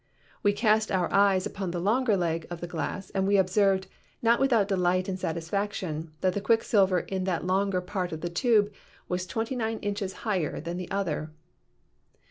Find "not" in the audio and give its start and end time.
4.19-4.39